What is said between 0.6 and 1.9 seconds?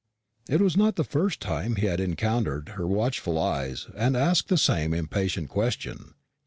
was not the first time he